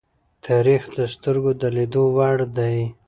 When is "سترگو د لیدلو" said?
1.13-2.03